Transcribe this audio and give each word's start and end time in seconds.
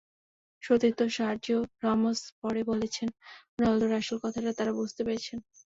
সতীর্থ 0.63 0.99
Sergio 1.15 1.59
Ramos 1.83 2.19
পরে 2.41 2.61
বলেছেন, 2.63 3.07
রোনালদোর 3.53 3.91
আসল 3.99 4.17
কথাটা 4.23 4.51
তাঁরা 4.57 4.73
বুঝতে 4.79 5.01
পেরেছেন। 5.05 5.37